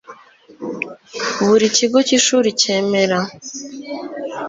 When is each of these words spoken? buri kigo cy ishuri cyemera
buri 1.47 1.65
kigo 1.75 1.99
cy 2.07 2.13
ishuri 2.17 2.49
cyemera 2.61 3.19